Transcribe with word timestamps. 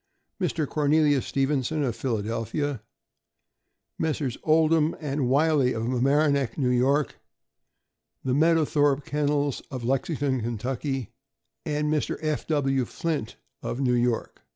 Mr. 0.41 0.67
Cornelius 0.67 1.27
Stevenson, 1.27 1.83
of 1.83 1.95
Philadelphia; 1.95 2.81
Messrs. 3.99 4.35
Oldham 4.41 4.95
and 4.99 5.29
Wiley, 5.29 5.73
of 5.73 5.83
Mamaroneck, 5.83 6.57
N. 6.57 6.81
Y.; 6.83 7.03
the 8.23 8.33
Meadowthorpe 8.33 9.05
Kennels, 9.05 9.61
of 9.69 9.83
Lexington, 9.83 10.57
Ky., 10.57 11.11
and 11.67 11.93
Mr. 11.93 12.17
F. 12.21 12.47
W. 12.47 12.83
Flint, 12.85 13.35
of 13.61 13.79
New 13.79 13.93
York. 13.93 14.41